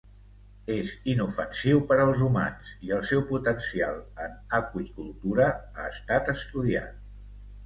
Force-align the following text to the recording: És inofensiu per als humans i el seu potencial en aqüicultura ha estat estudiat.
És 0.75 0.93
inofensiu 1.11 1.81
per 1.91 1.97
als 2.05 2.23
humans 2.27 2.71
i 2.87 2.93
el 2.97 3.03
seu 3.09 3.21
potencial 3.33 4.01
en 4.29 4.35
aqüicultura 4.61 5.53
ha 5.61 5.87
estat 5.93 6.33
estudiat. 6.37 6.99